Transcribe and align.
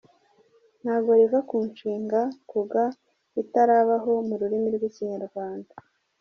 Ntabwo 0.81 1.11
riva 1.19 1.39
ku 1.49 1.57
nshinga 1.69 2.19
“kuga” 2.51 2.83
itanabaho 3.41 4.11
mu 4.27 4.35
rurimi 4.39 4.67
rw’ikinyarwanda. 4.75 5.71